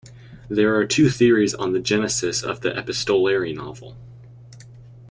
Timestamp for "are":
0.77-0.85